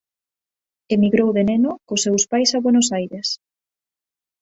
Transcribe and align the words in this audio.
Emigrou 0.95 1.29
de 1.37 1.43
neno 1.49 1.71
cos 1.87 2.03
seus 2.05 2.23
pais 2.31 2.49
a 2.57 2.59
Buenos 2.65 2.87
Aires. 2.99 3.27